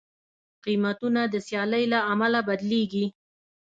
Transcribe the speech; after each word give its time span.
قیمتونه 0.65 1.21
د 1.33 1.35
سیالۍ 1.47 1.85
له 1.93 1.99
امله 2.11 2.39
بدلېږي. 2.47 3.05